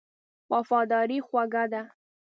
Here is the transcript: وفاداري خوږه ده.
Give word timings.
وفاداري 0.51 1.17
خوږه 1.27 1.63
ده. 1.71 1.83